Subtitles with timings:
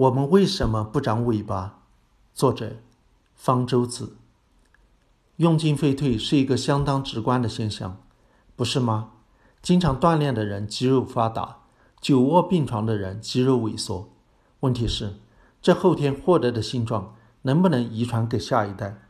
[0.00, 1.80] 我们为什么不长尾巴？
[2.32, 2.76] 作者：
[3.34, 4.16] 方舟子。
[5.36, 7.98] 用进废退是一个相当直观的现象，
[8.56, 9.10] 不是吗？
[9.60, 11.58] 经常锻炼的人肌肉发达，
[12.00, 14.08] 久卧病床的人肌肉萎缩。
[14.60, 15.16] 问题是，
[15.60, 19.02] 这后天获得的性状能不能遗传给下一代？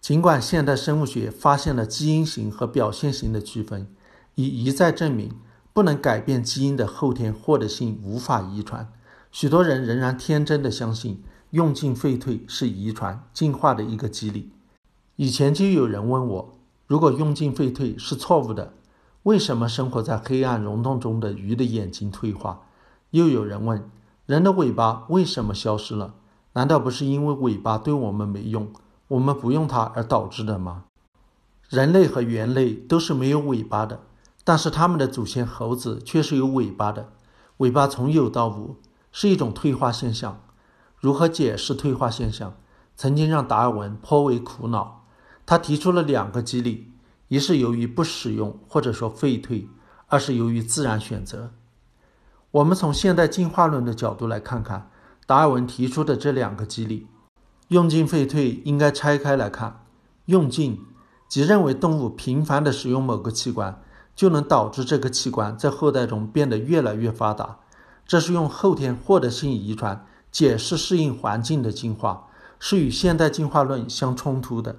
[0.00, 3.92] 尽管现代生物学发现了基因型和表现型的区分，
[4.36, 5.36] 已一再证明
[5.72, 8.92] 不能改变基因的后天获得性无法遗传。
[9.30, 14.50] 许多人仍然天真的相信用进废退是遗传进化的一个机理。
[15.16, 18.72] 以前就有人问我，如果用进废退是错误的，
[19.24, 22.62] 为什么生活在黑暗溶洞中的鱼的眼睛退化？
[23.10, 23.90] 又有人问，
[24.26, 26.14] 人的尾巴为什么消失了？
[26.54, 28.72] 难道不是因为尾巴对我们没用，
[29.08, 30.84] 我们不用它而导致的吗？
[31.68, 34.00] 人类和猿类都是没有尾巴的，
[34.44, 37.10] 但是他们的祖先猴子却是有尾巴的，
[37.58, 38.76] 尾巴从有到无。
[39.20, 40.40] 是一种退化现象，
[40.96, 42.54] 如何解释退化现象？
[42.94, 45.06] 曾经让达尔文颇为苦恼。
[45.44, 46.92] 他提出了两个机理：
[47.26, 49.66] 一是由于不使用或者说废退；
[50.06, 51.50] 二是由于自然选择。
[52.52, 54.88] 我们从现代进化论的角度来看看
[55.26, 57.08] 达尔文提出的这两个机理。
[57.66, 59.84] 用进废退应该拆开来看。
[60.26, 60.86] 用进
[61.26, 63.82] 即认为动物频繁地使用某个器官，
[64.14, 67.58] 就能导致这个器官在后代中变得越来越发达。
[68.08, 72.26] 这是用后天获得性遗传解释适应环境的进化，
[72.58, 74.76] 是与现代进化论相冲突的。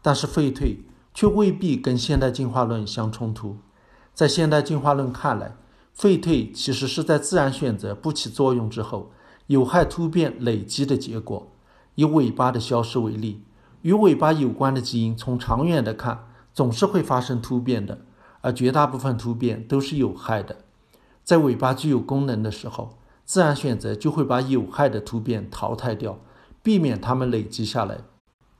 [0.00, 3.58] 但是废退却未必跟现代进化论相冲突。
[4.14, 5.56] 在现代进化论看来，
[5.92, 9.10] 废退其实是在自然选择不起作用之后，
[9.48, 11.50] 有害突变累积的结果。
[11.96, 13.42] 以尾巴的消失为例，
[13.82, 18.02] 与尾巴有关的基因从长远的看总是会发生突变的，
[18.40, 20.58] 而绝大部分突变都是有害的。
[21.28, 26.18] 在尾巴具有功能的时候，自然选择就会把有害的突变淘汰掉，
[26.62, 27.98] 避免它们累积下来。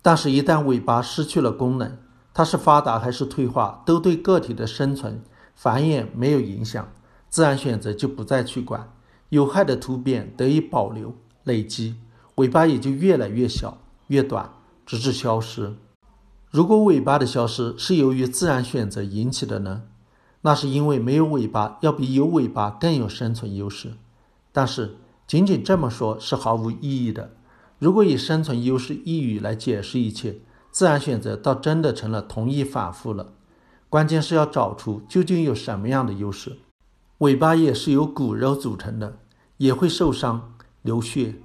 [0.00, 1.98] 但是，一旦尾巴失去了功能，
[2.32, 5.20] 它是发达还是退化，都对个体的生存
[5.56, 6.92] 繁衍没有影响，
[7.28, 8.92] 自然选择就不再去管，
[9.30, 11.96] 有害的突变得以保留累积，
[12.36, 14.48] 尾巴也就越来越小、越短，
[14.86, 15.74] 直至消失。
[16.52, 19.82] 如果尾巴的消失是由于自然选择引起的呢？
[20.42, 23.94] 那是因为没有尾巴要比有尾巴更有生存优势，
[24.52, 27.30] 但是仅仅这么说是毫无意义的。
[27.78, 33.32] 如果以生存优势一语来解释一切，自然选择倒真的成了同义反复了。
[33.88, 36.58] 关键是要找出究竟有什么样的优势。
[37.18, 39.18] 尾巴也是由骨肉组成的，
[39.58, 41.36] 也会受伤流血。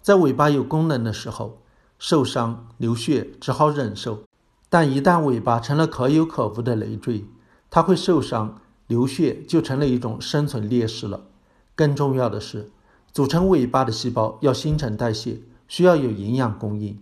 [0.00, 1.62] 在尾巴有功能的时候，
[1.98, 4.24] 受伤流血只好忍受；
[4.68, 7.24] 但一旦尾巴成了可有可无的累赘，
[7.76, 11.26] 它会受伤、流血，就成了一种生存劣势了。
[11.74, 12.70] 更重要的是，
[13.12, 16.94] 组成尾巴的细胞要新陈代谢，需要有营养供应；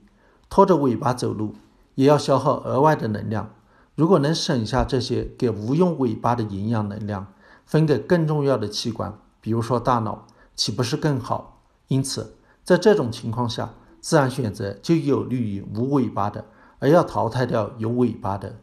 [0.50, 1.54] 拖着尾巴走路，
[1.94, 3.54] 也要消耗额外的能量。
[3.94, 7.28] 如果能省下这些给无用尾巴的营养能量，
[7.64, 10.26] 分给更重要的器官，比如说大脑，
[10.56, 11.62] 岂不是更好？
[11.86, 12.34] 因此，
[12.64, 16.44] 在这种情况下，自然选择就有利于无尾巴的，
[16.80, 18.56] 而要淘汰掉有尾巴的。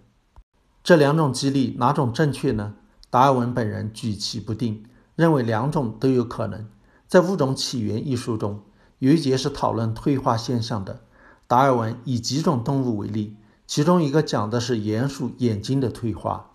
[0.83, 2.73] 这两种激励哪种正确呢？
[3.11, 4.83] 达尔文本人举棋不定，
[5.15, 6.67] 认为两种都有可能。
[7.07, 8.61] 在《物种起源》一书中，
[8.99, 11.01] 有一节是讨论退化现象的。
[11.45, 13.35] 达尔文以几种动物为例，
[13.67, 16.51] 其中一个讲的是鼹鼠眼睛的退化。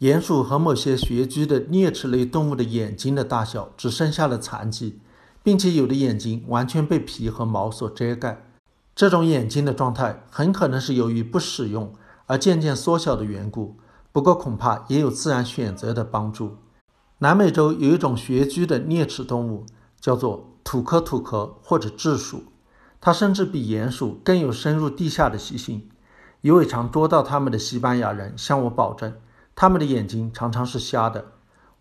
[0.00, 4.98] 鼹鼠和某些穴居的啮齿类动物的眼睛的大小只剩下了残疾，
[5.42, 8.44] 并且有的眼睛完全被皮和毛所遮盖。
[8.94, 11.94] 这种眼睛的状态很可能是由于不使用。
[12.32, 13.76] 而渐渐缩小的缘故，
[14.10, 16.56] 不过恐怕也有自然选择的帮助。
[17.18, 19.66] 南美洲有一种穴居的啮齿动物，
[20.00, 22.44] 叫做土科土科或者智鼠，
[23.02, 25.90] 它甚至比鼹鼠更有深入地下的习性。
[26.40, 29.12] 一位常捉到它们的西班牙人向我保证，
[29.54, 31.32] 它们的眼睛常常是瞎的。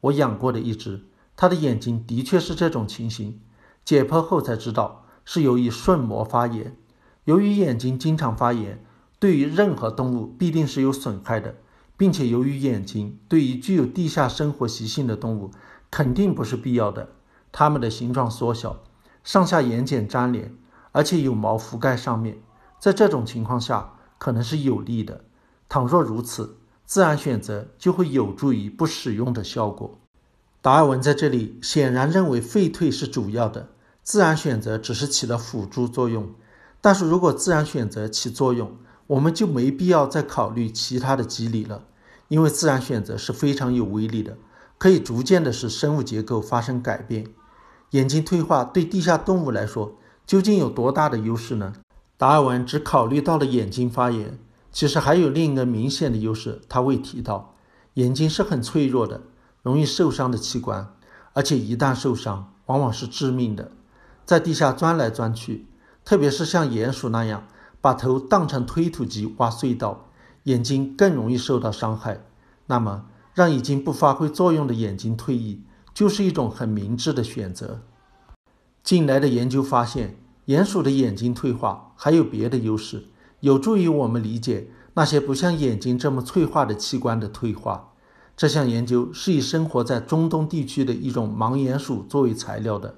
[0.01, 1.06] 我养过的一只，
[1.38, 3.39] 它的眼睛的确是这种情形。
[3.85, 6.75] 解剖后才知道，是由于瞬膜发炎。
[7.24, 8.83] 由于眼睛经常发炎。
[9.21, 11.53] 对于任何动物必定是有损害的，
[11.95, 15.51] 并且由于眼睛对于具有地下生活习性的动物
[15.91, 17.09] 肯定不是必要的。
[17.51, 18.81] 它们的形状缩小，
[19.23, 20.56] 上下眼睑粘连，
[20.91, 22.39] 而且有毛覆盖上面，
[22.79, 25.21] 在这种情况下可能是有利的。
[25.69, 30.00] 倘若如此，自然选择就会有助于不使用的效果。
[30.63, 33.69] 达尔文在这里显然认为废退是主要的，
[34.01, 36.31] 自然选择只是起了辅助作用。
[36.81, 38.75] 但是如果自然选择起作用，
[39.12, 41.84] 我们就没必要再考虑其他的机理了，
[42.30, 44.38] 因为自然选择是非常有威力的，
[44.78, 47.25] 可以逐渐的使生物结构发生改变。
[47.90, 51.74] 眼睛退化对地下动物来说究竟有多大的优势呢？
[52.18, 54.40] 达尔文只考虑到了眼睛发炎，
[54.72, 57.54] 其实还有另一个明显的优势，他未提到。
[57.96, 59.19] 眼睛是很脆弱的、
[59.62, 60.94] 容易受伤的器官，
[61.34, 63.72] 而且一旦受伤，往往是致命的。
[64.24, 65.68] 在地下钻来钻去，
[66.06, 67.46] 特别是像鼹鼠那样
[67.81, 70.06] 把头当成推土机挖隧道，
[70.44, 72.22] 眼睛更容易受到伤害。
[72.68, 75.63] 那么，让已经不发挥作用的眼睛退役，
[75.94, 77.81] 就是一种很明智的选择。
[78.83, 83.06] 近来的研究发现，鼹鼠的眼睛退化还有别的优势，
[83.39, 87.89] 有助于我们理解那些不像眼睛这么脆化的器官的退化。
[88.36, 92.95] 这项研究是以生活在中东地区的一种盲鼹鼠作为材料的。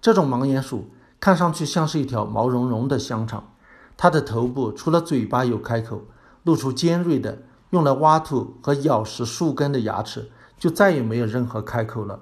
[0.00, 3.50] 这种盲鼹鼠看上去像是一条毛茸茸的香肠，
[3.98, 6.02] 它的头部除了嘴巴有开口，
[6.44, 12.20] 露出尖锐的用来挖土和咬食树根的牙齿，就再也没有任何开口了。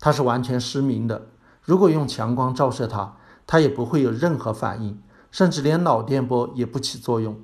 [0.00, 1.28] 它是完全失明的。
[1.62, 3.14] 如果用强光照射它，
[3.46, 7.40] 它也不会有任何反应，甚至连脑电波也不起作用。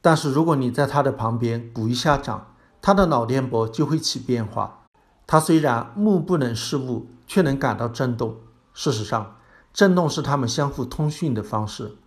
[0.00, 4.86] 但是如果你在它的旁边鼓一下掌，它的脑电波就会起变化。
[5.26, 8.36] 它虽然目不能视物，却能感到震动。
[8.72, 9.36] 事实上，
[9.74, 11.98] 震动是它们相互通讯的方式。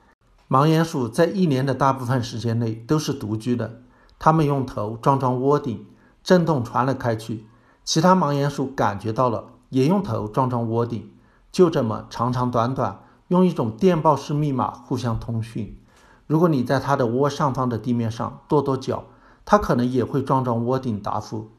[0.54, 3.82] 盲鼹鼠在一年的大部分时间内都是独居的。
[4.20, 5.84] 它们用头撞撞窝顶，
[6.24, 7.48] 震动传了开去。
[7.84, 11.10] 其他盲鼹鼠感觉到了，也用头撞撞窝顶。
[11.52, 15.76] 就这么长长短短，用一种电报式密码互相通讯。
[16.28, 19.06] 如果你在它的窝上方的地面上跺跺脚，
[19.46, 21.50] 它可能也会撞撞窝顶答复。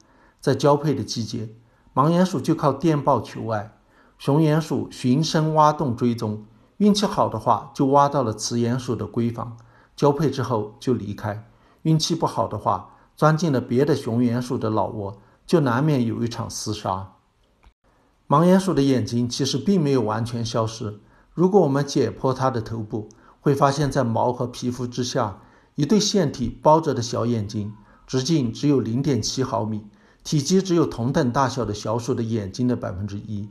[0.40, 1.49] 在交配的季节，
[1.93, 3.76] 盲鼹鼠就靠电报求爱。
[4.19, 6.44] 雄鼹鼠循声挖洞追踪，
[6.79, 9.56] 运气好的话就挖到了雌鼹鼠的闺房，
[9.94, 11.49] 交配之后就离开。
[11.82, 17.12] 运气不好的话，钻进了别的雄鼹鼠的老窝，就难免有一场厮杀。
[18.26, 21.00] 盲鼹鼠的眼睛其实并没有完全消失。
[21.32, 23.09] 如果我们解剖它的头部，
[23.41, 25.41] 会发现，在毛和皮肤之下。
[25.76, 27.75] 一对腺体包着的小眼睛，
[28.06, 29.85] 直径只有零点七毫米，
[30.23, 33.50] 体积只有同等大小的小鼠的眼睛的百分之一。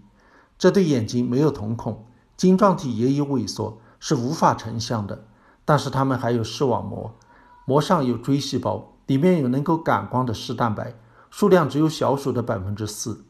[0.57, 2.05] 这对眼睛没有瞳孔，
[2.43, 5.23] 晶状体也有萎缩，是无法成像的。
[5.63, 7.15] 但是它们还有视网膜，
[7.63, 10.93] 膜上有锥细胞，里面有能够感光的视蛋白，
[11.29, 13.23] 数量只有小鼠的百分之四。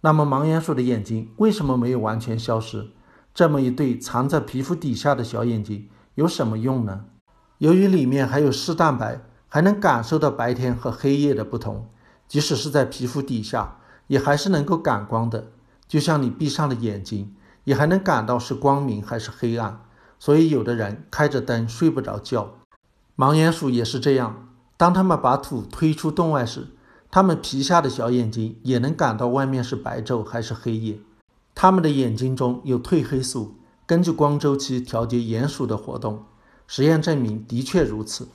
[0.00, 2.86] 那么盲鼹鼠的眼睛为什么没有完全消失？
[3.34, 7.04] 这么一对藏在皮肤底下的小眼睛有什么用呢？
[7.58, 11.86] 由于里面还有视蛋白，还能感受到白天和黑夜的不同，
[12.26, 15.48] 即使是在皮肤底下，也还是能够感光的。
[15.86, 17.34] 就像你闭上了眼睛，
[17.68, 19.82] 也还能感到是光明还是黑暗。
[20.18, 22.54] 所以有的人开着灯睡不着觉。
[23.14, 24.48] 盲鼹鼠也是这样，
[24.78, 26.68] 当它们把土推出洞外时，
[27.10, 30.98] 它们皮下的小眼睛也能感到外面是白昼还是黑夜。
[31.54, 33.56] 它们的眼睛中有褪黑素，
[33.86, 36.24] 根据光周期调节鼹鼠的活动。
[36.66, 38.28] 实验证明的确如此。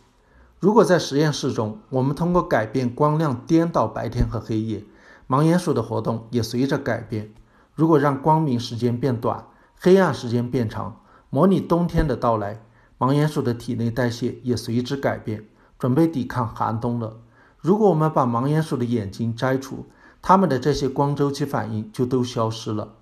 [0.60, 4.86] 如果在实验室中，我们通过改变光亮颠倒白天和黑夜，
[5.28, 7.34] 盲鼹鼠的活动也随着改变。
[7.76, 9.46] 如果让光明时间变短，
[9.80, 12.62] 黑暗时间变长，模拟冬天的到来，
[13.00, 15.46] 盲鼹鼠的体内代谢也随之改变，
[15.80, 17.18] 准备抵抗寒冬了。
[17.60, 19.86] 如果我们把盲鼹鼠的眼睛摘除，
[20.22, 22.94] 它们的这些光周期反应就都消失了。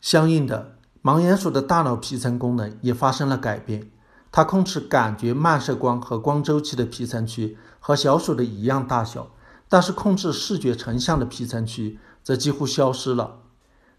[0.00, 3.90] 相应的，盲鼹鼠的大脑皮层功能也发生了改变。
[4.32, 9.28] 它控制感觉漫射光和光周期的皮层区和小鼠的一样大小，
[9.68, 13.38] 但是控制视觉成像的皮层区则几乎消失了。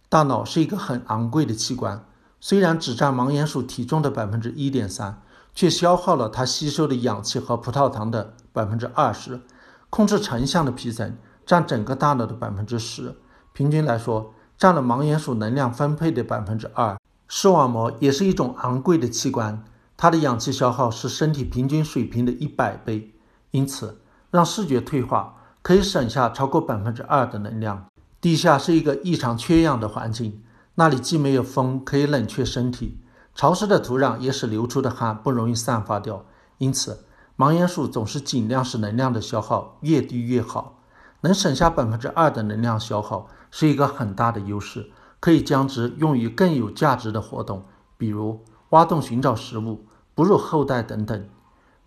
[0.10, 2.06] 大脑是一个很昂贵的器官，
[2.40, 5.22] 虽然只占盲鼹鼠体重的百分之一点三，
[5.54, 9.42] 却消耗了它吸收的氧气和葡萄糖的百分之二十。
[9.90, 13.16] 控制成像的皮层占整个大脑的百分之十，
[13.52, 16.98] 平均来说占了盲鼹鼠能量分配的百分之二。
[17.28, 19.62] 视网膜也是一种昂贵的器官。
[19.98, 23.14] 它的氧气消耗是身体平均水平的一百倍，
[23.52, 24.00] 因此
[24.30, 27.86] 让视觉退化可以省下超过百分之二的能量。
[28.20, 30.42] 地下是一个异常缺氧的环境，
[30.76, 33.00] 那里既没有风可以冷却身体，
[33.36, 36.26] 潮湿的土壤也使流出的汗不容易散发掉。
[36.58, 37.06] 因此，
[37.38, 40.80] 盲鼹鼠总是尽量使能量的消耗越低越好。
[41.22, 47.64] 能省下百分之二的能量消耗是一个很大的优势，可以将之用于更有价值的活动，
[47.98, 48.44] 比如。
[48.72, 51.30] 挖洞寻找食物、哺乳后代等等，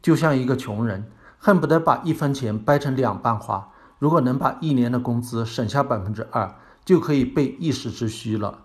[0.00, 3.68] 就像一个穷人恨不得把一分钱掰成两半花。
[4.00, 8.61] 如果能把一年的工资省下百分之二，就可以备一时之需了。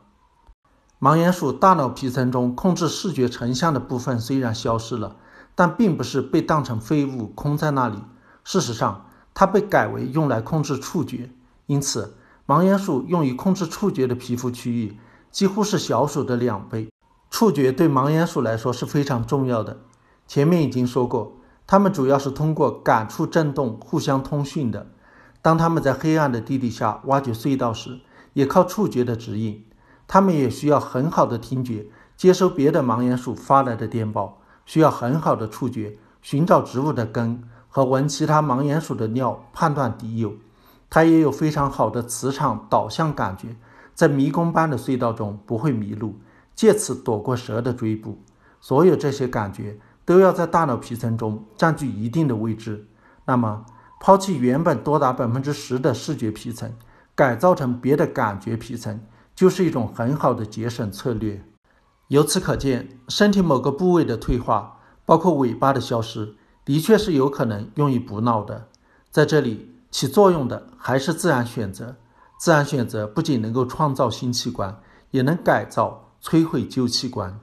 [0.99, 5.17] 盲鼹鼠大脑皮层中控制视觉成像的部分虽然消失了，
[5.53, 7.97] 但并不是被当成废物空在那里。
[8.45, 11.29] 事实上，它被改为用来控制触觉。
[11.65, 12.15] 因此，
[12.47, 14.97] 盲鼹鼠用于控制触觉的皮肤区域。
[15.29, 16.89] 几乎是小鼠的两倍。
[17.29, 19.81] 触觉对盲鼹鼠来说是非常重要的。
[20.25, 21.33] 前面已经说过，
[21.67, 24.87] 它们主要是通过感触振动互相通讯的。
[25.45, 27.99] 当它们在黑暗的地底下挖掘隧道时，
[28.33, 29.63] 也靠触觉的指引。
[30.07, 31.85] 它们也需要很好的听觉，
[32.17, 40.33] 接收别的盲鼹鼠发来的电报；需要很好的触觉，寻找植物的根和闻其他盲鼹鼠的尿，判断敌友。
[40.89, 43.55] 它也有非常好的磁场导向感觉，
[43.93, 46.15] 在迷宫般的隧道中不会迷路。
[46.55, 48.17] 借此躲过蛇的追捕，
[48.59, 52.87] 所有这些感觉都要在大脑皮层中占据一定的位置。
[53.25, 53.63] 那么，
[53.99, 56.71] 抛弃原本多达百分之十的视觉皮层，
[57.15, 58.99] 改造成别的感觉皮层，
[59.35, 61.43] 就是一种很好的节省策略。
[62.09, 68.67] 由此可见，身体某个部位的退化，包括尾巴的消失，的确是有可能用于补脑的。
[69.11, 71.95] 在这里起作用的还是自然选择。
[72.39, 74.79] 自然选择不仅能够创造新器官，
[75.11, 76.01] 也能改造。
[76.23, 77.39] 摧毁旧器官。